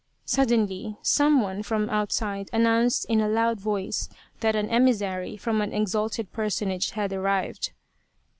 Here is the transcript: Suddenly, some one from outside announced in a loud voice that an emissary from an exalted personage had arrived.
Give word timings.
Suddenly, 0.25 0.97
some 1.03 1.41
one 1.41 1.61
from 1.61 1.87
outside 1.91 2.49
announced 2.51 3.05
in 3.05 3.21
a 3.21 3.29
loud 3.29 3.59
voice 3.59 4.09
that 4.39 4.55
an 4.55 4.67
emissary 4.67 5.37
from 5.37 5.61
an 5.61 5.71
exalted 5.73 6.31
personage 6.33 6.89
had 6.97 7.13
arrived. 7.13 7.71